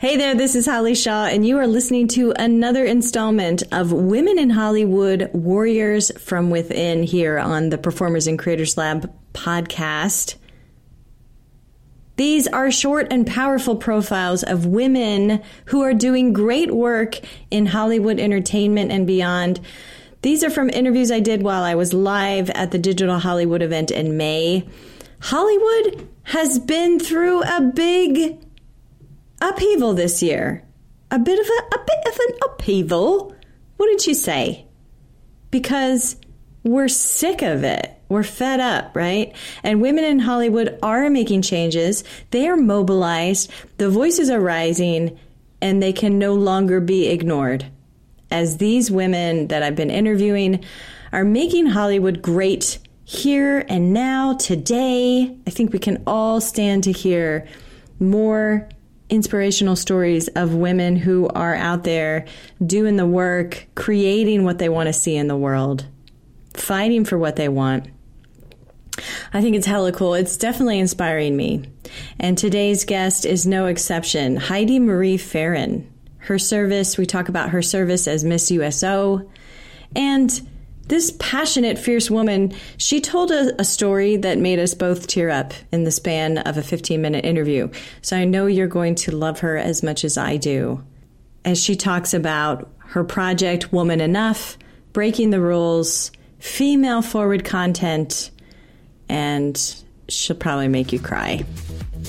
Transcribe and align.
Hey 0.00 0.16
there, 0.16 0.36
this 0.36 0.54
is 0.54 0.64
Holly 0.64 0.94
Shaw, 0.94 1.24
and 1.24 1.44
you 1.44 1.58
are 1.58 1.66
listening 1.66 2.06
to 2.10 2.32
another 2.38 2.84
installment 2.84 3.64
of 3.72 3.90
Women 3.90 4.38
in 4.38 4.48
Hollywood 4.48 5.28
Warriors 5.32 6.12
from 6.16 6.50
Within 6.50 7.02
here 7.02 7.36
on 7.36 7.70
the 7.70 7.78
Performers 7.78 8.28
and 8.28 8.38
Creators 8.38 8.76
Lab 8.76 9.12
podcast. 9.34 10.36
These 12.14 12.46
are 12.46 12.70
short 12.70 13.08
and 13.12 13.26
powerful 13.26 13.74
profiles 13.74 14.44
of 14.44 14.66
women 14.66 15.42
who 15.64 15.82
are 15.82 15.94
doing 15.94 16.32
great 16.32 16.70
work 16.70 17.16
in 17.50 17.66
Hollywood 17.66 18.20
entertainment 18.20 18.92
and 18.92 19.04
beyond. 19.04 19.58
These 20.22 20.44
are 20.44 20.50
from 20.50 20.70
interviews 20.70 21.10
I 21.10 21.18
did 21.18 21.42
while 21.42 21.64
I 21.64 21.74
was 21.74 21.92
live 21.92 22.50
at 22.50 22.70
the 22.70 22.78
Digital 22.78 23.18
Hollywood 23.18 23.62
event 23.62 23.90
in 23.90 24.16
May. 24.16 24.64
Hollywood 25.18 26.08
has 26.22 26.60
been 26.60 27.00
through 27.00 27.42
a 27.42 27.60
big 27.60 28.38
upheaval 29.40 29.94
this 29.94 30.22
year. 30.22 30.64
A 31.10 31.18
bit 31.18 31.38
of 31.38 31.46
a, 31.46 31.74
a 31.74 31.84
bit 31.84 32.06
of 32.06 32.18
an 32.18 32.38
upheaval. 32.44 33.34
What 33.76 33.86
did 33.86 34.06
you 34.06 34.14
say? 34.14 34.66
Because 35.50 36.16
we're 36.64 36.88
sick 36.88 37.42
of 37.42 37.64
it. 37.64 37.94
We're 38.08 38.22
fed 38.22 38.60
up, 38.60 38.96
right? 38.96 39.34
And 39.62 39.82
women 39.82 40.04
in 40.04 40.18
Hollywood 40.18 40.78
are 40.82 41.10
making 41.10 41.42
changes. 41.42 42.04
They 42.30 42.48
are 42.48 42.56
mobilized. 42.56 43.50
The 43.76 43.90
voices 43.90 44.30
are 44.30 44.40
rising 44.40 45.18
and 45.60 45.82
they 45.82 45.92
can 45.92 46.18
no 46.18 46.34
longer 46.34 46.80
be 46.80 47.08
ignored. 47.08 47.66
As 48.30 48.58
these 48.58 48.90
women 48.90 49.48
that 49.48 49.62
I've 49.62 49.76
been 49.76 49.90
interviewing 49.90 50.64
are 51.12 51.24
making 51.24 51.66
Hollywood 51.66 52.22
great 52.22 52.78
here 53.04 53.64
and 53.70 53.94
now, 53.94 54.34
today, 54.34 55.34
I 55.46 55.50
think 55.50 55.72
we 55.72 55.78
can 55.78 56.02
all 56.06 56.42
stand 56.42 56.84
to 56.84 56.92
hear 56.92 57.48
more 57.98 58.68
inspirational 59.08 59.76
stories 59.76 60.28
of 60.28 60.54
women 60.54 60.96
who 60.96 61.28
are 61.28 61.54
out 61.54 61.84
there 61.84 62.26
doing 62.64 62.96
the 62.96 63.06
work, 63.06 63.66
creating 63.74 64.44
what 64.44 64.58
they 64.58 64.68
want 64.68 64.86
to 64.88 64.92
see 64.92 65.16
in 65.16 65.28
the 65.28 65.36
world, 65.36 65.86
fighting 66.54 67.04
for 67.04 67.18
what 67.18 67.36
they 67.36 67.48
want. 67.48 67.88
I 69.32 69.40
think 69.40 69.56
it's 69.56 69.66
hella 69.66 69.92
cool. 69.92 70.14
It's 70.14 70.36
definitely 70.36 70.78
inspiring 70.78 71.36
me. 71.36 71.70
And 72.18 72.36
today's 72.36 72.84
guest 72.84 73.24
is 73.24 73.46
no 73.46 73.66
exception 73.66 74.36
Heidi 74.36 74.78
Marie 74.78 75.18
Ferren. 75.18 75.90
Her 76.18 76.38
service, 76.38 76.98
we 76.98 77.06
talk 77.06 77.28
about 77.28 77.50
her 77.50 77.62
service 77.62 78.06
as 78.06 78.24
Miss 78.24 78.50
USO. 78.50 79.30
And 79.94 80.48
this 80.88 81.14
passionate, 81.18 81.78
fierce 81.78 82.10
woman, 82.10 82.54
she 82.78 83.00
told 83.00 83.30
a, 83.30 83.60
a, 83.60 83.64
story 83.64 84.16
that 84.16 84.38
made 84.38 84.58
us 84.58 84.74
both 84.74 85.06
tear 85.06 85.28
up 85.28 85.52
in 85.70 85.84
the 85.84 85.90
span 85.90 86.38
of 86.38 86.56
a 86.56 86.62
15 86.62 87.00
minute 87.00 87.24
interview. 87.24 87.68
So 88.00 88.16
I 88.16 88.24
know 88.24 88.46
you're 88.46 88.66
going 88.66 88.94
to 88.96 89.14
love 89.14 89.40
her 89.40 89.56
as 89.56 89.82
much 89.82 90.04
as 90.04 90.16
I 90.16 90.36
do. 90.38 90.82
As 91.44 91.62
she 91.62 91.76
talks 91.76 92.14
about 92.14 92.70
her 92.78 93.04
project, 93.04 93.72
Woman 93.72 94.00
Enough, 94.00 94.56
breaking 94.92 95.30
the 95.30 95.40
rules, 95.40 96.10
female 96.38 97.02
forward 97.02 97.44
content, 97.44 98.30
and 99.08 99.74
she'll 100.08 100.36
probably 100.36 100.68
make 100.68 100.92
you 100.92 100.98
cry. 100.98 101.44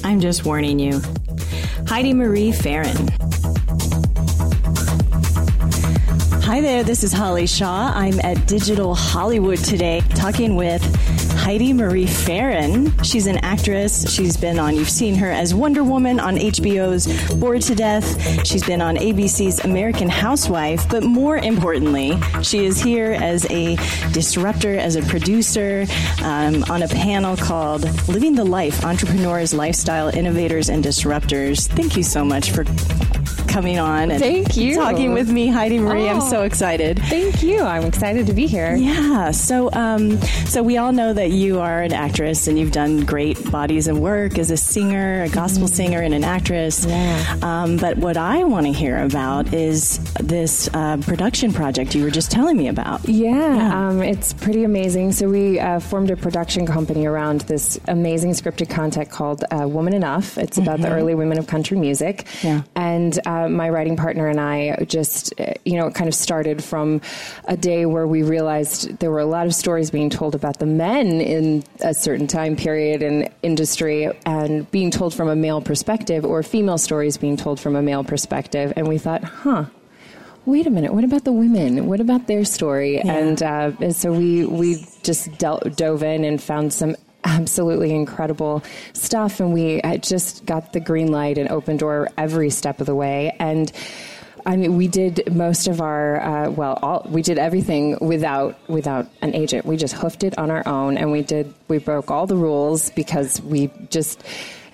I'm 0.04 0.22
just 0.22 0.46
warning 0.46 0.80
you. 0.80 1.02
Heidi 1.88 2.14
Marie 2.14 2.52
Ferren. 2.52 3.39
Hi 6.50 6.61
there, 6.61 6.83
this 6.83 7.03
is 7.03 7.14
Holly 7.14 7.45
Shaw. 7.45 7.92
I'm 7.94 8.19
at 8.22 8.47
Digital 8.47 8.95
Hollywood 8.95 9.59
today 9.59 10.02
talking 10.16 10.55
with 10.55 10.81
Heidi 11.36 11.73
Marie 11.73 12.08
Ferren. 12.08 12.92
She's 13.03 13.28
an 13.28 13.38
actress. 13.44 14.11
She's 14.11 14.36
been 14.36 14.58
on, 14.58 14.75
you've 14.75 14.89
seen 14.89 15.14
her 15.14 15.30
as 15.30 15.53
Wonder 15.53 15.83
Woman 15.83 16.20
on 16.20 16.38
HBO's 16.38 17.36
Bored 17.36 17.61
to 17.61 17.75
Death. 17.75 18.47
She's 18.47 18.66
been 18.66 18.81
on 18.81 18.95
ABC's 18.95 19.64
American 19.64 20.09
Housewife, 20.09 20.89
but 20.89 21.03
more 21.03 21.38
importantly, 21.38 22.17
she 22.42 22.66
is 22.66 22.81
here 22.81 23.11
as 23.11 23.45
a 23.52 23.75
disruptor, 24.11 24.75
as 24.75 24.95
a 24.95 25.04
producer 25.04 25.86
um, 26.23 26.64
on 26.64 26.82
a 26.82 26.88
panel 26.88 27.38
called 27.38 27.83
Living 28.08 28.33
the 28.33 28.43
Life 28.43 28.83
Entrepreneurs, 28.83 29.54
Lifestyle 29.54 30.08
Innovators, 30.08 30.70
and 30.70 30.83
Disruptors. 30.83 31.67
Thank 31.67 31.95
you 31.95 32.02
so 32.02 32.26
much 32.26 32.49
for 32.49 32.64
coming 33.49 33.80
on 33.80 34.11
and 34.11 34.21
Thank 34.21 34.55
you. 34.55 34.76
talking 34.76 35.14
with 35.14 35.32
me, 35.32 35.48
Heidi 35.48 35.80
Marie. 35.80 36.08
Oh, 36.08 36.15
I'm 36.15 36.21
so 36.21 36.43
excited. 36.43 36.99
Thank 36.99 37.42
you. 37.43 37.61
I'm 37.61 37.83
excited 37.83 38.27
to 38.27 38.33
be 38.33 38.45
here. 38.48 38.76
Yeah. 38.76 39.32
So, 39.32 39.70
um, 39.73 40.21
so 40.45 40.61
we 40.61 40.77
all 40.77 40.92
know 40.92 41.14
that 41.14 41.32
you 41.32 41.59
are 41.59 41.82
an 41.82 41.93
actress 41.93 42.48
and 42.48 42.58
you've 42.59 42.71
done 42.71 43.05
great 43.05 43.52
bodies 43.52 43.88
of 43.88 43.98
work 43.99 44.38
as 44.38 44.52
a 44.52 44.58
singer, 44.58 45.23
a 45.23 45.30
gospel 45.30 45.67
mm. 45.67 45.71
singer, 45.71 46.02
and 46.02 46.14
an 46.14 46.23
actress. 46.23 46.86
Yeah. 46.86 47.38
Um, 47.42 47.77
but 47.77 47.98
what 47.98 48.17
I 48.17 48.43
want 48.43 48.67
to 48.67 48.71
hear 48.71 49.04
about 49.04 49.54
is 49.54 49.99
this 50.20 50.70
uh, 50.73 50.98
production 50.98 51.52
project 51.52 51.95
you 51.95 52.04
were 52.04 52.11
just 52.11 52.32
telling 52.32 52.58
me 52.58 52.67
about. 52.67 53.08
Yeah, 53.09 53.55
yeah. 53.55 53.88
Um, 53.88 54.04
it's 54.04 54.33
pretty 54.33 54.64
amazing. 54.64 55.14
So 55.14 55.30
we 55.30 55.59
uh, 55.59 55.80
formed 55.80 56.11
a 56.11 56.15
production 56.15 56.65
company 56.65 57.05
around 57.05 57.42
this 57.42 57.80
amazing 57.88 58.32
scripted 58.32 58.70
content 58.70 59.09
called 59.09 59.43
uh, 59.49 59.67
Woman 59.67 59.93
Enough. 59.93 60.38
It's 60.38 60.58
about 60.58 60.80
mm-hmm. 60.80 60.83
the 60.83 60.92
early 60.92 61.15
women 61.15 61.39
of 61.39 61.48
country 61.48 61.77
music. 61.77 62.27
Yeah. 62.43 62.61
And 62.76 63.17
uh, 63.26 63.39
my 63.48 63.70
writing 63.70 63.95
partner 63.95 64.27
and 64.27 64.39
I 64.39 64.83
just, 64.86 65.39
uh, 65.39 65.54
you 65.66 65.77
know, 65.77 65.88
it 65.88 65.95
kind 65.95 66.08
of 66.08 66.16
started 66.16 66.64
from 66.64 67.02
a 67.45 67.55
day 67.55 67.86
where 67.86 68.08
we 68.08 68.23
realized 68.23 68.98
there 69.00 69.11
were 69.11 69.20
a 69.20 69.26
lot 69.26 69.45
of 69.48 69.54
stories 69.54 69.92
being 69.92 70.10
told 70.10 70.36
about 70.36 70.60
the 70.60 70.66
men 70.66 71.22
in 71.22 71.64
a 71.82 71.94
certain 71.94 72.27
time 72.27 72.55
period 72.55 73.02
in 73.02 73.32
industry 73.44 74.10
and 74.26 74.70
being 74.72 74.92
told 74.92 75.14
from 75.14 75.30
a 75.30 75.36
male 75.36 75.61
perspective 75.61 76.26
or 76.26 76.44
female 76.44 76.77
stories 76.77 77.17
being 77.17 77.38
told 77.38 77.60
from 77.60 77.76
a 77.76 77.82
male 77.82 78.04
perspective. 78.04 78.73
And 78.76 78.88
we 78.88 78.98
thought, 78.98 79.23
huh, 79.23 79.66
wait 80.45 80.66
a 80.67 80.70
minute, 80.70 80.94
what 80.94 81.04
about 81.04 81.23
the 81.23 81.32
women? 81.32 81.88
What 81.88 82.00
about 82.00 82.27
their 82.27 82.44
story? 82.44 82.98
Yeah. 82.98 83.14
And, 83.14 83.44
uh, 83.44 83.71
and 83.80 83.95
so 83.95 84.11
we 84.11 84.45
we 84.45 84.86
just 85.04 85.38
dealt, 85.38 85.76
dove 85.76 86.04
in 86.04 86.23
and 86.23 86.42
found 86.42 86.73
some 86.73 86.95
absolutely 87.24 87.92
incredible 87.92 88.64
stuff. 88.94 89.40
And 89.40 89.54
we 89.54 89.82
just 90.02 90.46
got 90.46 90.74
the 90.74 90.80
green 90.80 91.12
light 91.12 91.38
and 91.38 91.50
open 91.50 91.78
door 91.78 92.10
every 92.18 92.50
step 92.50 92.80
of 92.80 92.86
the 92.86 92.96
way. 92.96 93.36
And 93.40 93.72
I 94.46 94.56
mean, 94.56 94.78
we 94.78 94.88
did 94.88 95.36
most 95.36 95.68
of 95.68 95.82
our 95.82 96.22
uh, 96.22 96.50
well, 96.50 96.80
all, 96.82 97.06
we 97.10 97.22
did 97.22 97.38
everything 97.38 97.98
without 98.00 98.58
without 98.70 99.08
an 99.22 99.36
agent. 99.36 99.66
We 99.66 99.78
just 99.78 99.94
hoofed 99.94 100.24
it 100.24 100.38
on 100.38 100.50
our 100.50 100.66
own, 100.68 100.98
and 100.98 101.12
we 101.12 101.22
did 101.22 101.54
we 101.68 101.78
broke 101.78 102.10
all 102.10 102.26
the 102.26 102.38
rules 102.38 102.90
because 102.92 103.42
we 103.42 103.70
just 103.90 104.24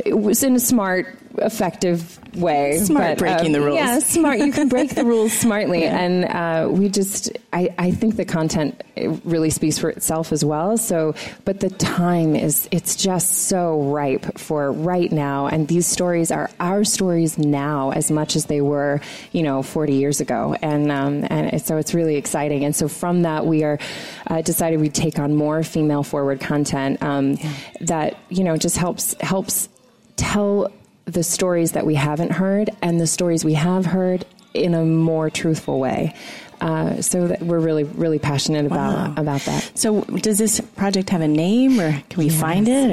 it 0.06 0.14
was 0.14 0.44
in 0.44 0.56
a 0.56 0.60
smart, 0.60 1.08
effective 1.40 2.20
way. 2.36 2.78
Smart 2.78 3.18
but, 3.18 3.18
breaking 3.18 3.52
the 3.54 3.62
rules. 3.62 3.76
Yeah, 3.76 4.00
smart. 4.00 4.38
You 4.38 4.52
can 4.52 4.70
break 4.70 4.94
the 4.94 5.04
rules 5.06 5.34
smartly, 5.34 5.82
yeah. 5.82 6.00
and 6.00 6.26
uh, 6.26 6.72
we 6.72 6.90
just. 6.90 7.36
I, 7.52 7.74
I 7.78 7.92
think 7.92 8.18
the 8.18 8.26
content 8.26 8.84
really 9.24 9.50
speaks 9.50 9.78
for 9.80 9.90
itself 9.90 10.32
as 10.32 10.44
well. 10.44 10.78
So, 10.78 11.16
but 11.46 11.60
the 11.60 11.70
time 11.70 12.36
is 12.36 12.68
it's 12.72 12.96
just 12.96 13.48
so 13.48 13.82
ripe 13.82 14.38
for 14.38 14.72
right 14.72 15.12
now, 15.12 15.48
and 15.48 15.68
these 15.68 15.88
stories 15.88 16.32
are 16.32 16.52
our 16.60 16.84
stories 16.84 17.38
now 17.38 17.92
as 17.92 18.12
much 18.12 18.36
as 18.36 18.46
they 18.46 18.62
were, 18.62 19.02
you 19.32 19.42
know, 19.42 19.64
40 19.64 19.94
years 19.94 20.22
ago, 20.22 20.56
and 20.62 20.92
um, 20.92 21.26
and 21.30 21.62
so 21.62 21.78
it's 21.78 21.96
really 21.96 22.16
exciting. 22.16 22.64
And 22.64 22.76
so 22.76 22.88
from 22.88 23.24
that, 23.24 23.46
we 23.46 23.64
are 23.64 23.80
uh, 24.28 24.42
decided 24.42 24.82
we'd 24.82 24.94
take 24.94 25.18
on 25.18 25.36
more 25.36 25.64
female 25.64 26.04
forward 26.04 26.40
content 26.40 27.02
um, 27.02 27.34
yeah. 27.34 27.54
that 27.82 28.18
you 28.30 28.44
know 28.44 28.56
just 28.56 28.78
helps 28.78 29.16
helps 29.20 29.70
tell 30.16 30.72
the 31.06 31.24
stories 31.24 31.74
that 31.74 31.86
we 31.86 31.96
haven't 31.96 32.32
heard 32.32 32.70
and 32.82 33.00
the 33.00 33.08
stories 33.08 33.46
we 33.46 33.54
have 33.54 33.86
heard 33.86 34.26
in 34.54 34.74
a 34.74 34.84
more 34.84 35.30
truthful 35.30 35.80
way. 35.80 36.14
Uh, 36.62 37.02
so 37.02 37.28
that 37.28 37.42
we're 37.42 37.60
really, 37.60 37.84
really 37.84 38.18
passionate 38.18 38.66
about 38.66 38.96
wow. 38.96 39.14
about 39.18 39.42
that. 39.42 39.78
So, 39.78 40.02
does 40.04 40.38
this 40.38 40.62
project 40.62 41.10
have 41.10 41.20
a 41.20 41.28
name, 41.28 41.82
or 41.82 41.92
can 42.10 42.18
we 42.18 42.28
yes. 42.28 42.40
find 42.40 42.68
it? 42.70 42.92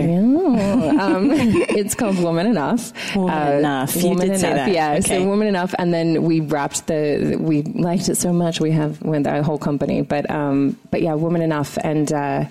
um, 1.01 1.31
it's 1.31 1.95
called 1.95 2.19
Woman 2.19 2.49
Enough. 2.49 3.15
Woman 3.15 3.33
uh, 3.33 3.53
Enough. 3.53 3.97
You 3.97 4.09
Woman 4.09 4.29
did 4.29 4.39
Enough. 4.41 4.57
That. 4.57 4.73
Yeah. 4.73 4.93
Okay. 4.95 5.01
So, 5.03 5.25
Woman 5.27 5.47
Enough, 5.47 5.77
and 5.79 5.95
then 5.95 6.25
we 6.25 6.41
wrapped 6.41 6.89
the. 6.89 7.37
We 7.39 7.63
liked 7.63 8.09
it 8.09 8.17
so 8.17 8.33
much. 8.33 8.61
We 8.61 8.73
have 8.73 9.01
with 9.01 9.29
our 9.29 9.43
whole 9.43 9.59
company, 9.59 10.03
but 10.03 10.29
um, 10.29 10.77
but 10.91 11.01
yeah, 11.01 11.15
Woman 11.15 11.41
Enough, 11.41 11.79
and 11.85 12.13
uh, 12.13 12.47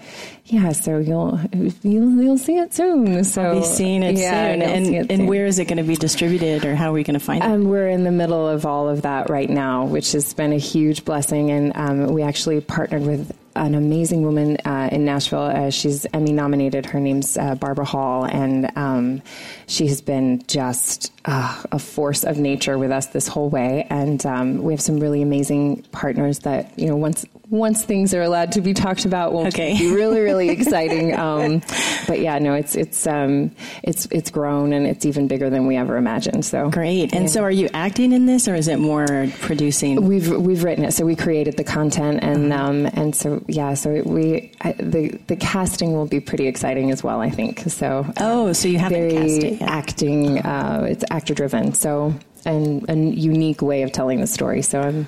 yeah, 0.45 0.71
so 0.71 0.97
you'll 0.97 1.39
you'll, 1.53 2.21
you'll 2.21 2.37
see 2.37 2.57
it 2.57 2.73
soon. 2.73 3.23
So 3.23 3.41
I'll 3.41 3.59
be 3.59 3.65
seeing 3.65 4.03
it 4.03 4.17
yeah, 4.17 4.51
soon. 4.51 4.61
And, 4.61 4.87
it 4.87 4.97
and 5.11 5.19
soon. 5.21 5.27
where 5.27 5.45
is 5.45 5.59
it 5.59 5.65
going 5.65 5.77
to 5.77 5.83
be 5.83 5.95
distributed, 5.95 6.65
or 6.65 6.75
how 6.75 6.89
are 6.89 6.93
we 6.93 7.03
going 7.03 7.19
to 7.19 7.25
find 7.25 7.43
it? 7.43 7.49
Um, 7.49 7.65
we're 7.65 7.89
in 7.89 8.03
the 8.03 8.11
middle 8.11 8.47
of 8.47 8.65
all 8.65 8.89
of 8.89 9.03
that 9.03 9.29
right 9.29 9.49
now, 9.49 9.85
which 9.85 10.11
has 10.13 10.33
been 10.33 10.51
a 10.51 10.57
huge 10.57 11.05
blessing. 11.05 11.51
And 11.51 11.71
um, 11.75 12.07
we 12.07 12.23
actually 12.23 12.59
partnered 12.59 13.03
with 13.03 13.31
an 13.55 13.75
amazing 13.75 14.23
woman 14.23 14.57
uh, 14.65 14.89
in 14.91 15.05
Nashville. 15.05 15.41
Uh, 15.41 15.69
she's 15.69 16.05
Emmy 16.13 16.31
nominated. 16.31 16.85
Her 16.85 16.99
name's 16.99 17.37
uh, 17.37 17.55
Barbara 17.55 17.85
Hall, 17.85 18.25
and 18.25 18.71
um, 18.75 19.21
she 19.67 19.87
has 19.87 20.01
been 20.01 20.43
just 20.47 21.11
uh, 21.25 21.61
a 21.71 21.79
force 21.79 22.23
of 22.23 22.37
nature 22.37 22.77
with 22.77 22.91
us 22.91 23.07
this 23.07 23.27
whole 23.27 23.49
way. 23.49 23.85
And 23.89 24.25
um, 24.25 24.63
we 24.63 24.73
have 24.73 24.81
some 24.81 24.99
really 24.99 25.21
amazing 25.21 25.83
partners 25.91 26.39
that 26.39 26.77
you 26.79 26.87
know 26.87 26.95
once 26.95 27.25
once 27.51 27.83
things 27.83 28.13
are 28.15 28.21
allowed 28.23 28.53
to 28.53 28.61
be 28.61 28.73
talked 28.73 29.05
about 29.05 29.33
will 29.33 29.45
Okay. 29.47 29.77
be 29.77 29.93
really 29.93 30.21
really 30.21 30.49
exciting. 30.57 31.13
Um, 31.17 31.61
but 32.07 32.19
yeah, 32.21 32.39
no, 32.39 32.53
it's 32.55 32.75
it's 32.75 33.05
um, 33.05 33.51
it's 33.83 34.07
it's 34.09 34.31
grown 34.31 34.73
and 34.73 34.87
it's 34.87 35.05
even 35.05 35.27
bigger 35.27 35.49
than 35.49 35.67
we 35.67 35.75
ever 35.75 35.97
imagined. 35.97 36.45
So 36.45 36.69
Great. 36.69 37.13
And 37.13 37.23
Yeah. 37.25 37.27
so, 37.29 37.43
are 37.43 37.51
you 37.51 37.69
acting 37.73 38.13
in 38.13 38.25
this, 38.25 38.47
or 38.47 38.55
is 38.55 38.67
it 38.67 38.79
more 38.79 39.27
producing? 39.41 40.07
We've 40.07 40.29
we've 40.29 40.63
written 40.63 40.85
it, 40.85 40.93
so 40.93 41.05
we 41.05 41.15
created 41.15 41.57
the 41.57 41.63
content, 41.65 42.23
and 42.23 42.51
Uh-huh. 42.51 42.63
um, 42.69 42.85
and 42.93 43.13
so 43.15 43.43
yeah, 43.47 43.73
so 43.75 44.01
we 44.05 44.51
I, 44.61 44.71
the 44.73 45.19
the 45.27 45.35
casting 45.35 45.91
will 45.93 46.07
be 46.07 46.19
pretty 46.21 46.47
exciting 46.47 46.89
as 46.89 47.03
well, 47.03 47.19
I 47.21 47.29
think. 47.29 47.59
So 47.69 48.05
uh, 48.07 48.13
Oh, 48.21 48.53
so 48.53 48.69
you 48.69 48.79
haven't 48.79 48.97
very 49.09 49.11
cast 49.13 49.43
it 49.43 49.59
yet. 49.59 49.69
acting, 49.69 50.39
uh, 50.39 50.87
it's 50.89 51.03
actor 51.11 51.33
driven, 51.33 51.73
so 51.73 52.13
and 52.45 52.89
a 52.89 52.95
unique 52.95 53.61
way 53.61 53.83
of 53.83 53.91
telling 53.91 54.21
the 54.21 54.27
story. 54.27 54.61
So 54.61 54.79
I'm. 54.81 55.07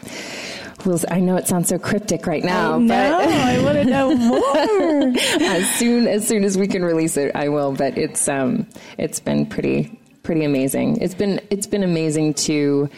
We'll, 0.85 0.99
I 1.09 1.19
know 1.19 1.37
it 1.37 1.47
sounds 1.47 1.69
so 1.69 1.79
cryptic 1.79 2.27
right 2.27 2.43
now, 2.43 2.77
no, 2.77 2.87
but 2.87 3.29
I 3.29 3.63
want 3.63 3.77
to 3.77 3.85
know 3.85 4.15
more. 4.15 5.13
as 5.41 5.69
soon 5.75 6.07
as 6.07 6.27
soon 6.27 6.43
as 6.43 6.57
we 6.57 6.67
can 6.67 6.83
release 6.83 7.17
it, 7.17 7.35
I 7.35 7.49
will. 7.49 7.73
But 7.73 7.97
it's 7.97 8.27
um, 8.27 8.67
it's 8.97 9.19
been 9.19 9.45
pretty 9.45 9.99
pretty 10.23 10.43
amazing. 10.43 10.97
It's 11.01 11.13
been 11.13 11.39
it's 11.49 11.67
been 11.67 11.83
amazing 11.83 12.33
to 12.35 12.89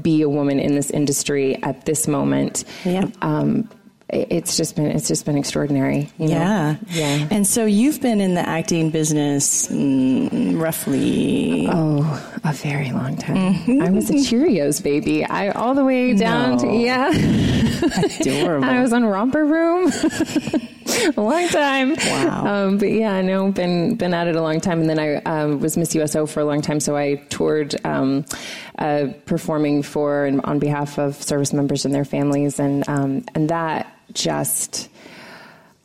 be 0.00 0.22
a 0.22 0.28
woman 0.28 0.58
in 0.58 0.74
this 0.74 0.90
industry 0.90 1.62
at 1.62 1.84
this 1.84 2.08
moment. 2.08 2.64
Yeah. 2.84 3.08
Um, 3.20 3.68
it's 4.10 4.56
just 4.56 4.74
been 4.76 4.86
it's 4.86 5.06
just 5.06 5.26
been 5.26 5.36
extraordinary. 5.36 6.10
you 6.18 6.28
know? 6.28 6.34
Yeah. 6.34 6.76
Yeah. 6.88 7.28
And 7.30 7.46
so 7.46 7.66
you've 7.66 8.00
been 8.00 8.20
in 8.20 8.34
the 8.34 8.48
acting 8.48 8.90
business 8.90 9.68
mm, 9.68 10.60
roughly. 10.60 11.68
Oh, 11.70 12.40
a 12.44 12.52
very 12.54 12.90
long 12.92 13.16
time. 13.16 13.54
Mm-hmm. 13.54 13.82
I 13.82 13.90
was 13.90 14.08
a 14.10 14.14
Cheerios 14.14 14.82
baby. 14.82 15.24
I 15.24 15.50
all 15.50 15.74
the 15.74 15.84
way 15.84 16.14
down 16.14 16.58
to 16.58 16.66
yeah. 16.68 17.10
Adorable. 18.20 18.64
I 18.68 18.80
was 18.80 18.92
on 18.92 19.04
Romper 19.04 19.44
Room 19.44 19.92
a 21.16 21.20
long 21.20 21.48
time. 21.48 21.94
Wow. 21.96 22.46
Um, 22.46 22.78
but 22.78 22.90
yeah, 22.90 23.12
I 23.12 23.22
know 23.22 23.52
been 23.52 23.96
been 23.96 24.14
at 24.14 24.26
it 24.26 24.36
a 24.36 24.42
long 24.42 24.60
time, 24.60 24.80
and 24.80 24.88
then 24.88 24.98
I 24.98 25.16
um, 25.16 25.60
was 25.60 25.76
Miss 25.76 25.94
USO 25.94 26.26
for 26.26 26.40
a 26.40 26.44
long 26.44 26.62
time. 26.62 26.80
So 26.80 26.96
I 26.96 27.16
toured 27.28 27.74
um, 27.84 28.24
uh, 28.78 29.08
performing 29.26 29.82
for 29.82 30.24
and 30.24 30.40
on 30.42 30.58
behalf 30.58 30.98
of 30.98 31.22
service 31.22 31.52
members 31.52 31.84
and 31.84 31.94
their 31.94 32.04
families, 32.04 32.58
and 32.58 32.88
um, 32.88 33.24
and 33.34 33.50
that 33.50 33.97
just. 34.12 34.88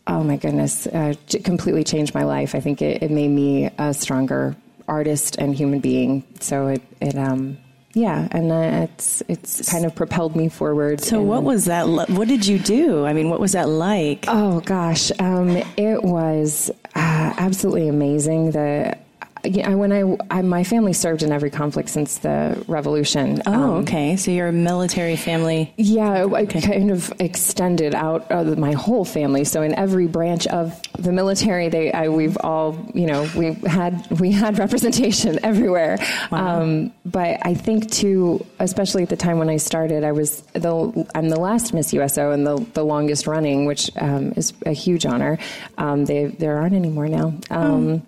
Oh 0.05 0.21
my 0.21 0.35
goodness, 0.35 0.85
uh, 0.87 1.13
completely 1.45 1.85
changed 1.85 2.13
my 2.13 2.23
life. 2.23 2.55
I 2.55 2.59
think 2.59 2.81
it, 2.81 3.01
it 3.01 3.09
made 3.09 3.29
me 3.29 3.69
a 3.77 3.93
stronger 3.93 4.53
artist 4.87 5.37
and 5.37 5.55
human 5.55 5.79
being. 5.79 6.25
So 6.41 6.67
it, 6.67 6.81
it 6.99 7.15
um, 7.15 7.57
yeah, 7.93 8.27
and 8.31 8.51
uh, 8.51 8.87
it's 8.91 9.21
it's 9.27 9.71
kind 9.71 9.85
of 9.85 9.95
propelled 9.95 10.35
me 10.35 10.49
forward. 10.49 11.01
so 11.01 11.21
in- 11.21 11.27
what 11.27 11.43
was 11.43 11.65
that? 11.65 11.87
What 11.87 12.27
did 12.27 12.45
you 12.45 12.57
do? 12.59 13.05
I 13.05 13.13
mean, 13.13 13.29
what 13.29 13.39
was 13.39 13.51
that 13.53 13.69
like? 13.69 14.25
Oh 14.27 14.61
gosh, 14.61 15.11
um, 15.19 15.49
it 15.77 16.03
was 16.03 16.71
uh, 16.95 17.33
absolutely 17.37 17.87
amazing. 17.87 18.51
The 18.51 18.97
yeah, 19.43 19.73
when 19.75 19.91
I, 19.91 20.17
I 20.31 20.41
my 20.41 20.63
family 20.63 20.93
served 20.93 21.21
in 21.23 21.31
every 21.31 21.49
conflict 21.49 21.89
since 21.89 22.19
the 22.19 22.63
revolution. 22.67 23.41
Oh, 23.45 23.53
Um, 23.53 23.69
okay. 23.83 24.15
So 24.15 24.31
you're 24.31 24.47
a 24.47 24.51
military 24.53 25.15
family. 25.15 25.73
yeah, 25.77 26.25
I 26.33 26.45
kind 26.45 26.91
of 26.91 27.11
extended 27.19 27.93
out 27.93 28.31
of 28.31 28.57
my 28.57 28.71
whole 28.71 29.05
family. 29.05 29.43
So 29.43 29.61
in 29.61 29.73
every 29.75 30.07
branch 30.07 30.47
of 30.47 30.79
the 30.97 31.11
military, 31.11 31.69
they 31.69 31.91
I, 31.91 32.07
we've 32.09 32.37
all 32.37 32.77
you 32.93 33.05
know 33.05 33.27
we 33.35 33.53
had 33.67 34.09
we 34.19 34.31
had 34.31 34.57
representation 34.65 35.39
everywhere. 35.43 35.97
Um, 36.31 36.93
but 37.05 37.39
I 37.45 37.53
think 37.53 37.91
too, 37.91 38.45
especially 38.59 39.03
at 39.03 39.09
the 39.09 39.17
time 39.17 39.39
when 39.39 39.49
I 39.49 39.57
started, 39.57 40.03
I 40.03 40.11
was 40.13 40.41
the 40.53 41.07
I'm 41.15 41.29
the 41.29 41.39
last 41.39 41.73
Miss 41.73 41.91
USO 41.93 42.31
and 42.31 42.45
the 42.47 42.55
the 42.73 42.83
longest 42.83 43.27
running, 43.27 43.65
which 43.65 43.91
um, 43.97 44.33
is 44.37 44.53
a 44.65 44.71
huge 44.71 45.05
honor. 45.05 45.37
Um, 45.77 46.05
they 46.05 46.25
there 46.27 46.57
aren't 46.57 46.75
any 46.75 46.89
more 46.89 47.07
now. 47.07 47.33
Um, 47.49 48.03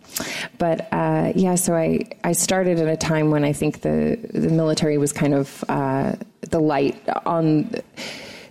But 0.58 0.88
uh, 0.94 1.25
yeah, 1.36 1.56
so 1.56 1.76
I 1.76 2.06
I 2.24 2.34
started 2.34 2.80
at 2.80 2.88
a 2.88 2.98
time 2.98 3.32
when 3.32 3.44
I 3.44 3.54
think 3.54 3.82
the 3.82 4.20
the 4.34 4.50
military 4.50 4.98
was 4.98 5.14
kind 5.14 5.34
of 5.34 5.64
uh, 5.70 6.16
the 6.42 6.60
light 6.60 6.98
on 7.26 7.72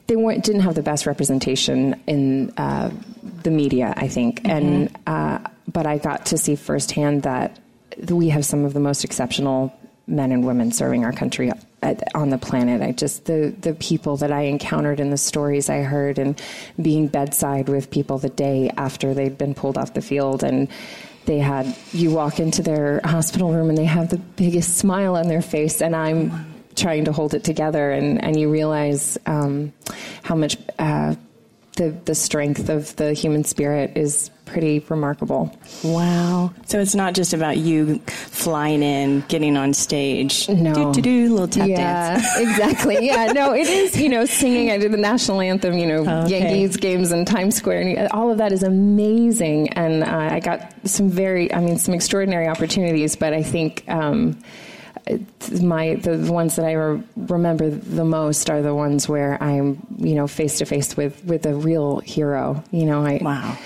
they 0.06 0.16
weren't 0.16 0.44
didn't 0.44 0.62
have 0.62 0.74
the 0.74 0.82
best 0.82 1.06
representation 1.06 2.00
in 2.06 2.52
uh, 2.56 2.90
the 3.42 3.50
media, 3.50 3.94
I 3.96 4.08
think, 4.08 4.42
and 4.44 4.96
uh, 5.06 5.38
but 5.72 5.86
I 5.86 5.98
got 5.98 6.26
to 6.26 6.38
see 6.38 6.56
firsthand 6.56 7.22
that 7.22 7.58
we 8.08 8.28
have 8.28 8.44
some 8.44 8.64
of 8.64 8.74
the 8.74 8.80
most 8.80 9.04
exceptional 9.04 9.72
men 10.06 10.32
and 10.32 10.44
women 10.44 10.70
serving 10.70 11.04
our 11.04 11.12
country 11.12 11.50
at, 11.82 12.02
on 12.14 12.28
the 12.28 12.38
planet. 12.38 12.82
I 12.82 12.92
just 12.92 13.24
the 13.24 13.54
the 13.60 13.74
people 13.74 14.18
that 14.18 14.32
I 14.32 14.42
encountered 14.42 15.00
and 15.00 15.12
the 15.12 15.16
stories 15.16 15.70
I 15.70 15.82
heard, 15.82 16.18
and 16.18 16.40
being 16.80 17.08
bedside 17.08 17.68
with 17.68 17.90
people 17.90 18.18
the 18.18 18.28
day 18.28 18.70
after 18.76 19.14
they'd 19.14 19.38
been 19.38 19.54
pulled 19.54 19.78
off 19.78 19.94
the 19.94 20.02
field 20.02 20.42
and. 20.42 20.68
They 21.26 21.38
had 21.38 21.74
you 21.92 22.10
walk 22.10 22.38
into 22.38 22.62
their 22.62 23.00
hospital 23.04 23.52
room 23.52 23.68
and 23.68 23.78
they 23.78 23.84
have 23.84 24.10
the 24.10 24.18
biggest 24.18 24.76
smile 24.76 25.16
on 25.16 25.28
their 25.28 25.42
face, 25.42 25.80
and 25.80 25.96
I'm 25.96 26.54
trying 26.76 27.04
to 27.04 27.12
hold 27.12 27.34
it 27.34 27.44
together 27.44 27.92
and, 27.92 28.22
and 28.22 28.38
you 28.38 28.50
realize 28.50 29.16
um, 29.26 29.72
how 30.22 30.34
much 30.34 30.56
uh, 30.78 31.14
the, 31.76 31.90
the 32.04 32.14
strength 32.14 32.68
of 32.68 32.94
the 32.96 33.12
human 33.12 33.44
spirit 33.44 33.96
is 33.96 34.30
pretty 34.44 34.78
remarkable. 34.88 35.56
Wow. 35.82 36.52
So 36.66 36.78
it's 36.78 36.94
not 36.94 37.14
just 37.14 37.32
about 37.32 37.56
you 37.56 37.98
flying 38.06 38.82
in, 38.82 39.24
getting 39.28 39.56
on 39.56 39.74
stage. 39.74 40.48
No. 40.48 40.74
Do, 40.74 40.92
do, 40.92 41.02
do, 41.02 41.32
little 41.32 41.48
tap 41.48 41.68
yeah, 41.68 42.14
dance. 42.14 42.26
exactly. 42.38 43.06
Yeah, 43.06 43.32
no, 43.32 43.52
it 43.54 43.66
is, 43.66 43.96
you 44.00 44.08
know, 44.08 44.24
singing. 44.24 44.70
I 44.70 44.78
did 44.78 44.92
the 44.92 44.98
national 44.98 45.40
anthem, 45.40 45.76
you 45.78 45.86
know, 45.86 46.04
Oh, 46.06 46.24
okay. 46.24 46.38
Yankees 46.38 46.76
games 46.76 47.10
in 47.10 47.24
Times 47.24 47.56
Square, 47.56 47.80
and 47.80 48.08
all 48.08 48.30
of 48.30 48.38
that 48.38 48.52
is 48.52 48.62
amazing. 48.62 49.70
And 49.70 50.04
uh, 50.04 50.16
I 50.16 50.40
got 50.40 50.72
some 50.84 51.08
very, 51.08 51.52
I 51.52 51.60
mean, 51.60 51.78
some 51.78 51.94
extraordinary 51.94 52.46
opportunities, 52.46 53.16
but 53.16 53.32
I 53.32 53.42
think. 53.42 53.84
Um, 53.88 54.30
it's 54.30 54.42
my 55.60 55.94
the 55.96 56.32
ones 56.32 56.56
that 56.56 56.64
I 56.64 56.72
re- 56.72 57.02
remember 57.16 57.70
the 57.70 58.04
most 58.04 58.48
are 58.50 58.62
the 58.62 58.74
ones 58.74 59.08
where 59.08 59.42
I'm 59.42 59.84
you 59.98 60.14
know 60.14 60.26
face 60.26 60.58
to 60.58 60.64
face 60.64 60.96
with 60.96 61.24
with 61.24 61.46
a 61.46 61.54
real 61.54 62.00
hero. 62.00 62.62
You 62.70 62.86
know, 62.86 63.04
I 63.04 63.18
Wow. 63.22 63.58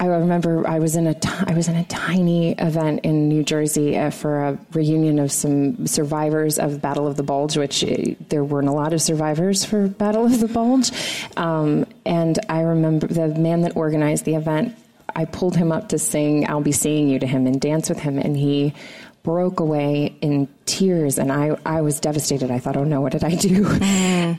I 0.00 0.06
remember 0.06 0.64
I 0.68 0.78
was 0.78 0.94
in 0.94 1.08
a 1.08 1.14
ti- 1.14 1.44
I 1.48 1.54
was 1.54 1.66
in 1.66 1.74
a 1.74 1.84
tiny 1.84 2.52
event 2.52 3.00
in 3.02 3.28
New 3.28 3.42
Jersey 3.42 3.96
uh, 3.96 4.10
for 4.10 4.44
a 4.44 4.58
reunion 4.72 5.18
of 5.18 5.32
some 5.32 5.88
survivors 5.88 6.58
of 6.58 6.80
Battle 6.80 7.08
of 7.08 7.16
the 7.16 7.24
Bulge, 7.24 7.56
which 7.56 7.82
uh, 7.82 8.14
there 8.28 8.44
weren't 8.44 8.68
a 8.68 8.72
lot 8.72 8.92
of 8.92 9.02
survivors 9.02 9.64
for 9.64 9.88
Battle 9.88 10.26
of 10.26 10.38
the 10.38 10.46
Bulge, 10.46 10.92
um, 11.36 11.84
and 12.06 12.38
I 12.48 12.60
remember 12.60 13.08
the 13.08 13.28
man 13.28 13.62
that 13.62 13.76
organized 13.76 14.24
the 14.24 14.36
event. 14.36 14.76
I 15.14 15.24
pulled 15.24 15.56
him 15.56 15.72
up 15.72 15.88
to 15.90 15.98
sing 15.98 16.48
"I'll 16.48 16.60
Be 16.60 16.72
Seeing 16.72 17.08
You" 17.08 17.18
to 17.18 17.26
him 17.26 17.46
and 17.46 17.60
dance 17.60 17.88
with 17.88 18.00
him, 18.00 18.18
and 18.18 18.36
he 18.36 18.74
broke 19.22 19.60
away 19.60 20.16
in 20.22 20.48
tears 20.64 21.18
and 21.18 21.30
I, 21.30 21.58
I 21.66 21.82
was 21.82 22.00
devastated. 22.00 22.50
I 22.50 22.58
thought, 22.58 22.78
oh 22.78 22.84
no, 22.84 23.02
what 23.02 23.12
did 23.12 23.24
I 23.24 23.34
do? 23.34 23.66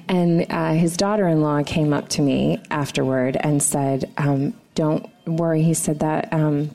And 0.08 0.48
uh, 0.50 0.74
his 0.74 0.98
daughter 0.98 1.28
in 1.28 1.42
law 1.42 1.62
came 1.62 1.94
up 1.94 2.10
to 2.10 2.24
me 2.24 2.60
afterward 2.72 3.38
and 3.40 3.62
said, 3.62 4.12
um, 4.18 4.56
don't 4.74 5.08
worry. 5.28 5.62
He 5.62 5.76
said 5.76 6.00
that. 6.00 6.34
Um, 6.34 6.72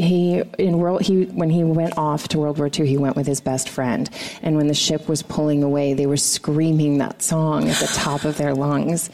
he 0.00 0.42
in 0.58 0.78
world 0.78 1.02
he 1.02 1.24
when 1.24 1.50
he 1.50 1.64
went 1.64 1.96
off 1.96 2.28
to 2.28 2.38
World 2.38 2.58
War 2.58 2.70
II, 2.72 2.86
he 2.86 2.96
went 2.96 3.16
with 3.16 3.26
his 3.26 3.40
best 3.40 3.68
friend, 3.68 4.08
and 4.42 4.56
when 4.56 4.68
the 4.68 4.74
ship 4.74 5.08
was 5.08 5.22
pulling 5.22 5.62
away, 5.62 5.94
they 5.94 6.06
were 6.06 6.16
screaming 6.16 6.98
that 6.98 7.22
song 7.22 7.68
at 7.68 7.76
the 7.76 7.86
top 7.86 8.24
of 8.24 8.36
their 8.36 8.54
lungs, 8.54 9.10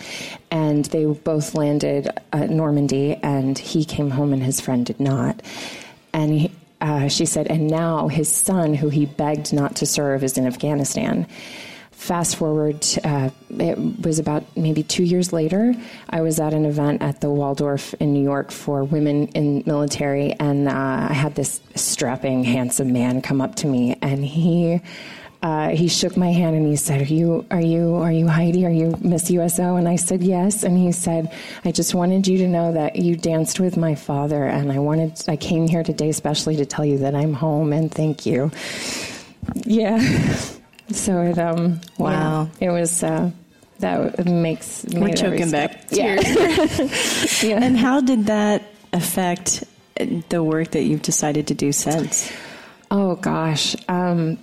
and 0.50 0.84
they 0.86 1.04
both 1.04 1.54
landed 1.54 2.08
at 2.32 2.50
Normandy, 2.50 3.14
and 3.22 3.58
he 3.58 3.84
came 3.84 4.10
home 4.10 4.32
and 4.32 4.42
his 4.42 4.60
friend 4.60 4.86
did 4.86 5.00
not, 5.00 5.42
and 6.12 6.32
he, 6.32 6.52
uh, 6.80 7.08
she 7.08 7.26
said, 7.26 7.46
and 7.46 7.68
now 7.68 8.08
his 8.08 8.30
son, 8.30 8.74
who 8.74 8.88
he 8.88 9.06
begged 9.06 9.52
not 9.52 9.76
to 9.76 9.86
serve, 9.86 10.22
is 10.22 10.36
in 10.38 10.46
Afghanistan. 10.46 11.26
Fast 11.96 12.36
forward, 12.36 12.86
uh, 13.04 13.30
it 13.58 13.78
was 14.04 14.18
about 14.18 14.44
maybe 14.56 14.82
two 14.82 15.02
years 15.02 15.32
later. 15.32 15.74
I 16.10 16.20
was 16.20 16.38
at 16.38 16.52
an 16.52 16.66
event 16.66 17.02
at 17.02 17.20
the 17.22 17.30
Waldorf 17.30 17.94
in 17.94 18.12
New 18.12 18.22
York 18.22 18.52
for 18.52 18.84
women 18.84 19.28
in 19.28 19.64
military, 19.66 20.34
and 20.34 20.68
uh, 20.68 21.06
I 21.10 21.14
had 21.14 21.34
this 21.34 21.60
strapping, 21.74 22.44
handsome 22.44 22.92
man 22.92 23.22
come 23.22 23.40
up 23.40 23.56
to 23.56 23.66
me, 23.66 23.96
and 24.02 24.24
he 24.24 24.80
uh, 25.42 25.70
he 25.70 25.88
shook 25.88 26.16
my 26.16 26.32
hand 26.32 26.54
and 26.54 26.66
he 26.66 26.76
said, 26.76 27.00
"Are 27.00 27.12
you 27.12 27.46
are 27.50 27.60
you 27.60 27.94
are 27.96 28.12
you 28.12 28.28
Heidi? 28.28 28.66
Are 28.66 28.70
you 28.70 28.96
Miss 29.00 29.30
USO?" 29.30 29.76
And 29.76 29.88
I 29.88 29.96
said, 29.96 30.22
"Yes." 30.22 30.62
And 30.62 30.76
he 30.76 30.92
said, 30.92 31.32
"I 31.64 31.72
just 31.72 31.94
wanted 31.94 32.28
you 32.28 32.38
to 32.38 32.46
know 32.46 32.72
that 32.72 32.96
you 32.96 33.16
danced 33.16 33.58
with 33.58 33.76
my 33.76 33.94
father, 33.94 34.44
and 34.44 34.70
I 34.70 34.78
wanted 34.78 35.22
I 35.28 35.36
came 35.36 35.66
here 35.66 35.82
today 35.82 36.10
especially 36.10 36.56
to 36.56 36.66
tell 36.66 36.84
you 36.84 36.98
that 36.98 37.14
I'm 37.14 37.32
home 37.32 37.72
and 37.72 37.90
thank 37.90 38.26
you." 38.26 38.50
Yeah. 39.64 39.98
So 40.90 41.20
it 41.22 41.38
um 41.38 41.80
Wow. 41.98 42.48
yeah, 42.60 42.68
it 42.68 42.72
was 42.72 43.02
uh, 43.02 43.30
that 43.80 44.24
makes 44.26 44.84
We're 44.92 45.12
choking 45.14 45.48
step- 45.48 45.72
back. 45.72 45.86
Yeah. 45.90 46.14
yeah. 47.42 47.58
And 47.62 47.76
how 47.76 48.00
did 48.00 48.26
that 48.26 48.62
affect 48.92 49.64
the 50.28 50.42
work 50.42 50.70
that 50.72 50.82
you've 50.84 51.02
decided 51.02 51.48
to 51.48 51.54
do 51.54 51.72
since? 51.72 52.30
Oh 52.90 53.16
gosh. 53.16 53.76
Um, 53.88 54.38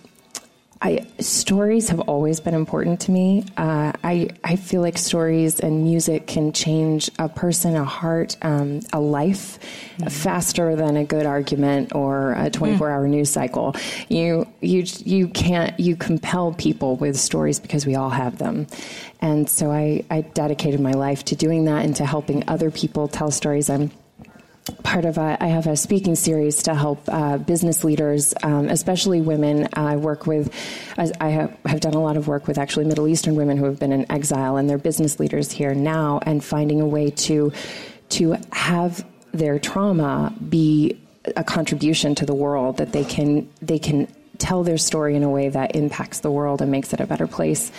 I, 0.84 1.06
stories 1.20 1.88
have 1.90 2.02
always 2.02 2.42
been 2.42 2.54
important 2.54 3.00
to 3.02 3.12
me. 3.12 3.46
Uh, 3.56 3.94
I 4.04 4.28
I 4.44 4.58
feel 4.58 4.82
like 4.82 4.98
stories 4.98 5.62
and 5.62 5.82
music 5.84 6.28
can 6.28 6.52
change 6.52 7.10
a 7.18 7.30
person, 7.30 7.78
a 7.78 7.86
heart, 7.86 8.36
um, 8.42 8.82
a 8.92 9.00
life 9.00 9.60
mm-hmm. 9.96 10.10
faster 10.10 10.75
than 10.75 10.98
a 10.98 11.06
good 11.06 11.25
argument 11.25 11.96
or 11.96 12.34
a 12.34 12.50
24 12.50 12.90
hour 12.90 13.08
mm. 13.08 13.12
news 13.12 13.30
cycle. 13.30 13.78
You 14.10 14.46
you 14.60 14.84
you 15.06 15.30
can't 15.30 15.80
you 15.80 15.96
compel 15.96 16.52
people 16.52 16.98
with 16.98 17.18
stories 17.18 17.62
because 17.62 17.86
we 17.86 17.96
all 17.96 18.10
have 18.10 18.38
them, 18.38 18.68
and 19.22 19.50
so 19.50 19.72
I 19.72 20.04
I 20.10 20.22
dedicated 20.22 20.82
my 20.82 20.92
life 20.92 21.24
to 21.25 21.36
doing 21.38 21.63
that 21.66 21.86
and 21.86 21.96
to 21.96 22.06
helping 22.06 22.44
other 22.50 22.70
people 22.70 23.08
tell 23.08 23.32
stories. 23.32 23.70
I'm 23.70 23.90
part 24.84 25.05
of 25.05 25.17
a, 25.17 25.38
I 25.41 25.48
have 25.48 25.67
a 25.67 25.75
speaking 25.75 26.15
series 26.15 26.63
to 26.63 26.75
help 26.75 27.01
uh, 27.08 27.38
business 27.38 27.84
leaders, 27.84 28.34
um, 28.43 28.70
especially 28.70 29.22
women. 29.22 29.67
I 29.74 29.98
work 29.98 30.25
with, 30.25 30.53
I 30.98 31.29
have, 31.29 31.58
have, 31.65 31.79
done 31.82 31.93
a 31.93 32.01
lot 32.01 32.15
of 32.15 32.27
work 32.27 32.48
with 32.48 32.58
actually 32.58 32.86
Middle 32.86 33.08
Eastern 33.08 33.36
women 33.36 33.58
who 33.58 33.65
have 33.65 33.79
been 33.79 33.91
in 33.91 34.10
exile 34.12 34.58
and 34.58 34.70
they're 34.70 34.77
business 34.77 35.20
leaders 35.20 35.51
here 35.51 35.74
now, 35.74 36.20
and 36.25 36.43
finding 36.43 36.82
a 36.82 36.88
way 36.88 37.10
to 37.10 37.51
to 38.10 38.36
have 38.51 39.05
their 39.32 39.58
trauma 39.58 40.34
be 40.50 41.00
a 41.36 41.43
contribution 41.43 42.15
to 42.15 42.25
the 42.25 42.36
world 42.36 42.77
that 42.77 42.91
they 42.91 43.03
can 43.03 43.50
they 43.62 43.79
can 43.79 44.08
tell 44.38 44.63
their 44.63 44.77
story 44.77 45.15
in 45.15 45.24
a 45.24 45.29
way 45.29 45.50
that 45.50 45.75
impacts 45.75 46.20
the 46.20 46.32
world 46.32 46.62
and 46.62 46.72
makes 46.72 46.93
it 46.93 47.00
a 47.00 47.08
better 47.08 47.27
place 47.27 47.72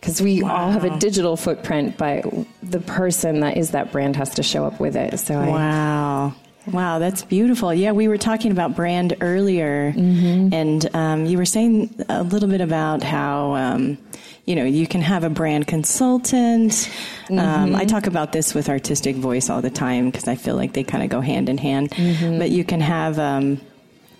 because 0.00 0.22
we 0.22 0.42
wow. 0.42 0.56
all 0.56 0.70
have 0.70 0.84
a 0.84 0.98
digital 0.98 1.36
footprint, 1.36 1.98
but 1.98 2.24
the 2.62 2.80
person 2.80 3.40
that 3.40 3.56
is 3.56 3.72
that 3.72 3.92
brand 3.92 4.16
has 4.16 4.34
to 4.34 4.42
show 4.42 4.64
up 4.64 4.80
with 4.80 4.96
it. 4.96 5.18
So 5.18 5.34
wow. 5.34 6.34
I, 6.36 6.48
Wow, 6.72 6.98
that's 6.98 7.22
beautiful. 7.22 7.72
Yeah, 7.72 7.92
we 7.92 8.08
were 8.08 8.18
talking 8.18 8.52
about 8.52 8.74
brand 8.74 9.16
earlier, 9.20 9.92
mm-hmm. 9.92 10.52
and 10.52 10.94
um, 10.94 11.26
you 11.26 11.38
were 11.38 11.46
saying 11.46 12.04
a 12.08 12.22
little 12.22 12.48
bit 12.48 12.60
about 12.60 13.02
how 13.02 13.54
um, 13.54 13.98
you 14.44 14.54
know 14.54 14.64
you 14.64 14.86
can 14.86 15.00
have 15.00 15.24
a 15.24 15.30
brand 15.30 15.66
consultant. 15.66 16.72
Mm-hmm. 16.72 17.38
Um, 17.38 17.74
I 17.74 17.84
talk 17.84 18.06
about 18.06 18.32
this 18.32 18.54
with 18.54 18.68
artistic 18.68 19.16
voice 19.16 19.48
all 19.48 19.62
the 19.62 19.70
time 19.70 20.06
because 20.10 20.28
I 20.28 20.34
feel 20.34 20.56
like 20.56 20.74
they 20.74 20.84
kind 20.84 21.02
of 21.02 21.10
go 21.10 21.20
hand 21.20 21.48
in 21.48 21.58
hand. 21.58 21.90
Mm-hmm. 21.90 22.38
But 22.38 22.50
you 22.50 22.64
can 22.64 22.80
have 22.80 23.18
um, 23.18 23.60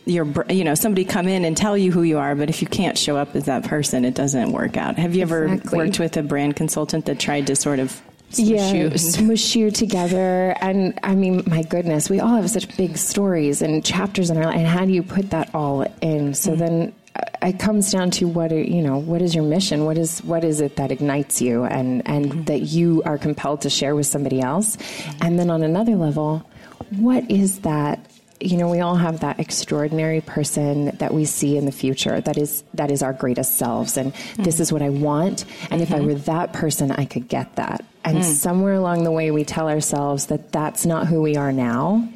your 0.09 0.27
you 0.49 0.65
know 0.65 0.75
somebody 0.75 1.05
come 1.05 1.29
in 1.29 1.45
and 1.45 1.57
tell 1.57 1.77
you 1.77 1.93
who 1.93 2.03
you 2.03 2.19
are 2.19 2.35
but 2.35 2.49
if 2.49 2.63
you 2.63 2.69
can't 2.69 2.97
show 2.97 3.17
up 3.17 3.35
as 3.37 3.45
that 3.45 3.65
person 3.65 4.05
it 4.05 4.15
doesn't 4.15 4.53
work 4.53 4.77
out 4.77 4.97
have 4.97 5.15
you 5.15 5.23
ever 5.23 5.45
exactly. 5.47 5.79
worked 5.79 5.99
with 5.99 6.17
a 6.17 6.23
brand 6.23 6.57
consultant 6.57 7.07
that 7.07 7.19
tried 7.19 7.47
to 7.47 7.55
sort 7.55 7.79
of 7.79 8.01
yeah, 8.33 8.73
you. 8.73 8.99
smush 8.99 9.57
you 9.57 9.71
together. 9.71 10.55
And 10.61 10.99
I 11.03 11.15
mean, 11.15 11.43
my 11.47 11.63
goodness, 11.63 12.11
we 12.11 12.21
all 12.21 12.37
have 12.37 12.51
such 12.51 12.77
big 12.77 12.99
stories 12.99 13.63
and 13.63 13.85
chapters 13.85 14.31
in 14.31 14.37
our 14.37 14.45
life. 14.45 14.57
And 14.57 14.67
how 14.67 14.85
do 14.85 14.93
you 14.93 15.03
put 15.03 15.31
that 15.31 15.55
all 15.55 15.83
in? 16.03 16.35
So 16.35 16.51
mm-hmm. 16.51 16.61
then 16.61 16.95
uh, 17.17 17.23
it 17.43 17.59
comes 17.59 17.91
down 17.91 18.11
to 18.13 18.29
what 18.29 18.53
are, 18.53 18.61
you 18.61 18.83
know 18.83 18.99
what 18.99 19.23
is 19.23 19.35
your 19.35 19.45
mission 19.45 19.85
what 19.85 19.97
is 19.97 20.23
what 20.25 20.45
is 20.45 20.61
it 20.61 20.77
that 20.77 20.91
ignites 20.93 21.41
you 21.41 21.65
and 21.65 22.07
and 22.07 22.27
mm-hmm. 22.27 22.43
that 22.45 22.61
you 22.61 23.03
are 23.07 23.17
compelled 23.17 23.63
to 23.63 23.71
share 23.71 23.95
with 23.95 24.07
somebody 24.07 24.41
else 24.41 24.77
mm-hmm. 24.77 25.19
and 25.23 25.39
then 25.39 25.49
on 25.49 25.63
another 25.63 25.97
level 25.97 26.45
what 26.91 27.29
is 27.31 27.61
that 27.61 27.99
you 28.41 28.57
know 28.57 28.69
we 28.69 28.81
all 28.81 28.95
have 28.95 29.21
that 29.21 29.41
extraordinary 29.41 30.21
person 30.21 30.97
that 30.97 31.13
we 31.13 31.25
see 31.25 31.57
in 31.57 31.65
the 31.65 31.73
future 31.73 32.21
that 32.21 32.39
is 32.39 32.63
that 32.75 32.91
is 32.91 33.03
our 33.03 33.13
greatest 33.13 33.57
selves 33.57 33.97
and 33.97 34.13
mm-hmm. 34.13 34.43
this 34.43 34.61
is 34.61 34.73
what 34.73 34.83
i 34.83 34.89
want 34.89 35.45
and 35.71 35.81
mm-hmm. 35.81 35.83
if 35.83 35.93
i 35.93 35.97
mm-hmm. 35.97 36.07
were 36.07 36.15
that 36.15 36.53
person 36.53 36.91
i 36.93 37.05
could 37.05 37.29
get 37.29 37.57
that 37.57 37.85
and 38.05 38.19
mm. 38.19 38.25
somewhere 38.25 38.75
along 38.75 39.05
the 39.05 39.11
way 39.11 39.31
we 39.31 39.45
tell 39.45 39.69
ourselves 39.69 40.27
that 40.27 40.53
that's 40.53 40.87
not 40.87 41.07
who 41.07 41.21
we 41.21 41.37
are 41.37 41.53
now 41.53 42.09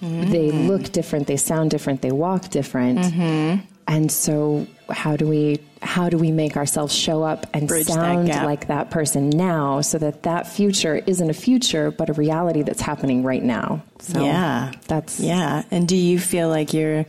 mm-hmm. 0.00 0.30
they 0.30 0.50
look 0.50 0.84
different 0.92 1.26
they 1.26 1.36
sound 1.36 1.70
different 1.70 2.02
they 2.02 2.12
walk 2.12 2.48
different 2.50 2.98
mm-hmm. 2.98 3.64
And 3.88 4.12
so 4.12 4.66
how 4.90 5.16
do 5.16 5.26
we 5.26 5.58
how 5.80 6.08
do 6.08 6.18
we 6.18 6.30
make 6.30 6.56
ourselves 6.56 6.94
show 6.94 7.22
up 7.22 7.46
and 7.54 7.66
Bridge 7.66 7.86
sound 7.86 8.28
that 8.28 8.44
like 8.44 8.66
that 8.68 8.90
person 8.90 9.30
now 9.30 9.80
so 9.80 9.96
that 9.98 10.24
that 10.24 10.46
future 10.46 10.96
isn't 10.96 11.30
a 11.30 11.34
future 11.34 11.90
but 11.90 12.10
a 12.10 12.12
reality 12.12 12.62
that's 12.62 12.82
happening 12.82 13.22
right 13.22 13.42
now? 13.42 13.82
So 14.00 14.22
yeah. 14.22 14.72
that's 14.86 15.20
yeah. 15.20 15.62
And 15.70 15.88
do 15.88 15.96
you 15.96 16.18
feel 16.18 16.48
like 16.50 16.74
you're 16.74 17.06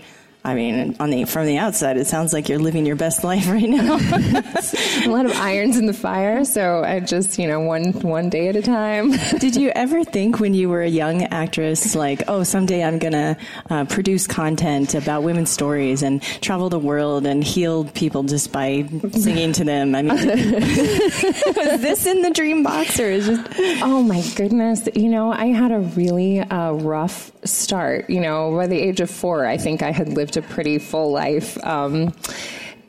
I 0.49 0.55
mean, 0.55 0.95
on 0.99 1.11
the 1.11 1.25
from 1.25 1.45
the 1.45 1.57
outside, 1.57 1.97
it 1.97 2.07
sounds 2.07 2.33
like 2.33 2.49
you're 2.49 2.57
living 2.57 2.83
your 2.85 2.95
best 2.95 3.23
life 3.23 3.47
right 3.47 3.69
now. 3.69 3.97
a 5.05 5.07
lot 5.07 5.25
of 5.25 5.31
irons 5.33 5.77
in 5.77 5.85
the 5.85 5.93
fire, 5.93 6.43
so 6.43 6.83
I 6.83 7.01
just 7.01 7.37
you 7.37 7.47
know 7.47 7.59
one 7.59 7.91
one 8.01 8.29
day 8.29 8.47
at 8.47 8.55
a 8.55 8.61
time. 8.63 9.11
Did 9.39 9.55
you 9.55 9.69
ever 9.69 10.03
think 10.03 10.39
when 10.39 10.55
you 10.55 10.67
were 10.67 10.81
a 10.81 10.87
young 10.87 11.23
actress, 11.25 11.95
like, 11.95 12.23
oh, 12.27 12.41
someday 12.43 12.83
I'm 12.83 12.97
gonna 12.97 13.37
uh, 13.69 13.85
produce 13.85 14.25
content 14.25 14.95
about 14.95 15.21
women's 15.21 15.51
stories 15.51 16.01
and 16.01 16.19
travel 16.41 16.69
the 16.69 16.79
world 16.79 17.27
and 17.27 17.43
heal 17.43 17.85
people 17.85 18.23
just 18.23 18.51
by 18.51 18.87
singing 19.11 19.53
to 19.53 19.63
them? 19.63 19.93
I 19.93 20.01
mean, 20.01 20.15
was 20.15 21.81
this 21.81 22.07
in 22.07 22.23
the 22.23 22.31
dream 22.31 22.63
box 22.63 22.99
or 22.99 23.05
is 23.05 23.27
just? 23.27 23.59
Oh 23.83 24.01
my 24.01 24.23
goodness! 24.35 24.89
You 24.95 25.09
know, 25.09 25.31
I 25.31 25.47
had 25.47 25.71
a 25.71 25.79
really 25.79 26.39
uh, 26.39 26.71
rough 26.71 27.31
start. 27.43 28.09
You 28.09 28.21
know, 28.21 28.55
by 28.55 28.65
the 28.65 28.79
age 28.79 28.99
of 28.99 29.11
four, 29.11 29.45
I 29.45 29.57
think 29.57 29.83
I 29.83 29.91
had 29.91 30.07
lived 30.07 30.29
lived 30.29 30.38
a 30.39 30.41
pretty 30.41 30.79
full 30.79 31.11
life. 31.11 31.63
Um, 31.63 32.13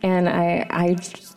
and 0.02 0.28
I, 0.28 0.66
I, 0.70 0.96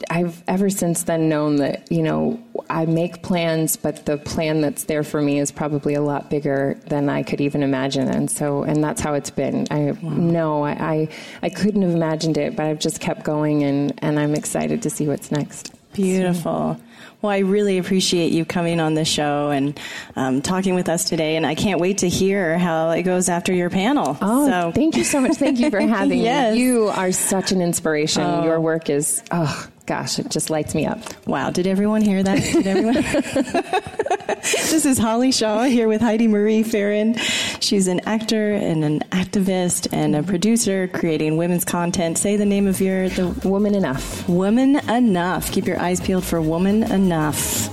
I've 0.09 0.41
ever 0.47 0.69
since 0.69 1.03
then 1.03 1.27
known 1.27 1.57
that 1.57 1.91
you 1.91 2.01
know 2.01 2.41
I 2.69 2.85
make 2.85 3.21
plans, 3.21 3.75
but 3.75 4.05
the 4.05 4.17
plan 4.17 4.61
that's 4.61 4.85
there 4.85 5.03
for 5.03 5.21
me 5.21 5.39
is 5.39 5.51
probably 5.51 5.95
a 5.95 6.01
lot 6.01 6.29
bigger 6.29 6.79
than 6.87 7.09
I 7.09 7.23
could 7.23 7.41
even 7.41 7.61
imagine, 7.61 8.07
and 8.07 8.31
so 8.31 8.63
and 8.63 8.83
that's 8.83 9.01
how 9.01 9.15
it's 9.15 9.29
been. 9.29 9.67
I 9.69 9.91
wow. 9.91 10.09
no, 10.09 10.63
I, 10.63 10.71
I, 10.71 11.09
I 11.41 11.49
couldn't 11.49 11.81
have 11.81 11.91
imagined 11.91 12.37
it, 12.37 12.55
but 12.55 12.65
I've 12.65 12.79
just 12.79 13.01
kept 13.01 13.23
going, 13.23 13.63
and 13.63 13.93
and 14.01 14.17
I'm 14.19 14.33
excited 14.33 14.81
to 14.83 14.89
see 14.89 15.07
what's 15.07 15.31
next. 15.31 15.72
Beautiful. 15.93 16.79
Well, 17.21 17.31
I 17.31 17.39
really 17.39 17.77
appreciate 17.77 18.33
you 18.33 18.43
coming 18.43 18.81
on 18.81 18.95
the 18.95 19.05
show 19.05 19.49
and 19.49 19.79
um, 20.17 20.41
talking 20.41 20.75
with 20.75 20.89
us 20.89 21.05
today, 21.05 21.37
and 21.37 21.45
I 21.45 21.55
can't 21.55 21.79
wait 21.79 21.99
to 21.99 22.09
hear 22.09 22.57
how 22.57 22.89
it 22.89 23.03
goes 23.03 23.29
after 23.29 23.53
your 23.53 23.69
panel. 23.69 24.17
Oh, 24.21 24.49
so. 24.49 24.71
thank 24.73 24.97
you 24.97 25.05
so 25.05 25.21
much. 25.21 25.37
Thank 25.37 25.59
you 25.59 25.69
for 25.69 25.79
having 25.87 26.19
yes. 26.19 26.53
me. 26.53 26.63
You 26.63 26.87
are 26.89 27.13
such 27.13 27.53
an 27.53 27.61
inspiration. 27.61 28.23
Oh. 28.23 28.43
Your 28.43 28.59
work 28.59 28.89
is 28.89 29.23
oh 29.31 29.67
gosh, 29.85 30.19
it 30.19 30.29
just 30.29 30.49
lights 30.49 30.73
me 30.73 30.85
up. 30.85 30.99
Wow, 31.27 31.49
did 31.49 31.67
everyone 31.67 32.01
hear 32.01 32.23
that? 32.23 32.41
Did 32.41 32.67
everyone? 32.67 32.93
this 34.41 34.85
is 34.85 34.97
Holly 34.97 35.31
Shaw 35.31 35.63
here 35.63 35.87
with 35.87 36.01
Heidi 36.01 36.27
Marie 36.27 36.63
Ferren. 36.63 37.17
She's 37.59 37.87
an 37.87 37.99
actor 38.01 38.53
and 38.53 38.83
an 38.83 38.99
activist 39.11 39.87
and 39.91 40.15
a 40.15 40.23
producer 40.23 40.87
creating 40.87 41.37
women's 41.37 41.65
content. 41.65 42.17
Say 42.17 42.37
the 42.37 42.45
name 42.45 42.67
of 42.67 42.79
your 42.79 43.09
the 43.09 43.27
Woman 43.47 43.75
Enough. 43.75 44.27
Woman 44.29 44.77
Enough. 44.89 45.51
Keep 45.51 45.67
your 45.67 45.79
eyes 45.79 45.99
peeled 45.99 46.23
for 46.23 46.41
Woman 46.41 46.83
Enough. 46.83 47.67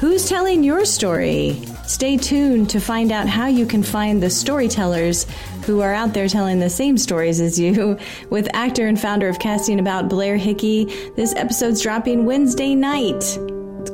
Who's 0.00 0.28
telling 0.28 0.62
your 0.62 0.84
story? 0.84 1.62
Stay 1.86 2.16
tuned 2.16 2.68
to 2.70 2.80
find 2.80 3.12
out 3.12 3.28
how 3.28 3.46
you 3.46 3.64
can 3.64 3.82
find 3.82 4.22
the 4.22 4.28
storytellers 4.28 5.24
who 5.66 5.80
are 5.80 5.92
out 5.92 6.14
there 6.14 6.28
telling 6.28 6.60
the 6.60 6.70
same 6.70 6.96
stories 6.96 7.40
as 7.40 7.58
you. 7.58 7.98
With 8.30 8.48
actor 8.54 8.86
and 8.86 8.98
founder 8.98 9.28
of 9.28 9.38
Casting 9.38 9.80
About 9.80 10.08
Blair 10.08 10.36
Hickey, 10.36 10.84
this 11.16 11.34
episode's 11.34 11.82
dropping 11.82 12.24
Wednesday 12.24 12.74
night. 12.74 13.38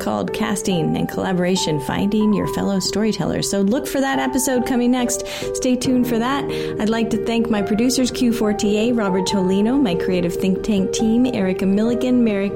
Called 0.02 0.32
Casting 0.32 0.96
and 0.96 1.08
Collaboration 1.08 1.78
Finding 1.80 2.32
Your 2.32 2.48
Fellow 2.54 2.80
Storytellers. 2.80 3.48
So 3.48 3.60
look 3.60 3.86
for 3.86 4.00
that 4.00 4.18
episode 4.18 4.66
coming 4.66 4.90
next. 4.90 5.24
Stay 5.54 5.76
tuned 5.76 6.08
for 6.08 6.18
that. 6.18 6.44
I'd 6.80 6.88
like 6.88 7.10
to 7.10 7.24
thank 7.24 7.48
my 7.48 7.62
producers, 7.62 8.10
Q4TA, 8.10 8.98
Robert 8.98 9.26
Tolino, 9.26 9.80
my 9.80 9.94
creative 9.94 10.34
think 10.34 10.64
tank 10.64 10.92
team, 10.92 11.24
Erica 11.26 11.66
Milligan, 11.66 12.24
Mary, 12.24 12.50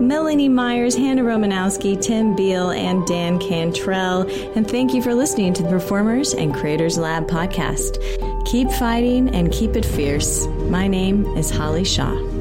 Melanie 0.00 0.48
Myers, 0.48 0.94
Hannah 0.94 1.22
Romanowski, 1.22 2.00
Tim 2.00 2.34
Beal, 2.34 2.70
and 2.70 3.06
Dan 3.06 3.38
Cantrell. 3.38 4.22
And 4.56 4.66
thank 4.66 4.94
you 4.94 5.02
for 5.02 5.14
listening 5.14 5.52
to 5.54 5.62
the 5.62 5.68
Performers 5.68 6.32
and 6.32 6.54
Creators 6.54 6.96
Lab 6.96 7.26
podcast. 7.28 8.00
Keep 8.46 8.70
fighting 8.70 9.34
and 9.34 9.52
keep 9.52 9.76
it 9.76 9.84
fierce. 9.84 10.46
My 10.46 10.86
name 10.86 11.26
is 11.36 11.50
Holly 11.50 11.84
Shaw. 11.84 12.35